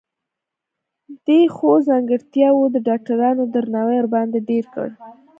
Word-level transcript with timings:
دې 1.25 1.39
ښو 1.55 1.71
ځانګرتياوو 1.87 2.71
د 2.73 2.77
ډاکټرانو 2.87 3.43
درناوی 3.53 3.97
ورباندې 3.99 4.39
ډېر 4.49 4.63
کړ. 4.73 4.87